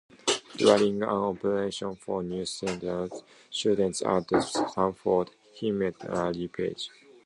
During 0.55 1.03
an 1.03 1.09
orientation 1.09 1.95
for 1.95 2.23
new 2.23 2.43
students 2.43 4.01
at 4.01 4.25
Stanford, 4.43 5.29
he 5.53 5.71
met 5.71 6.11
Larry 6.11 6.47
Page. 6.47 6.89